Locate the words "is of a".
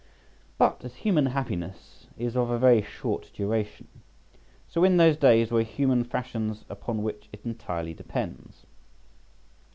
2.17-2.57